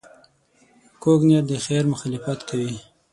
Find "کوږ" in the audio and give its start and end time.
1.01-1.19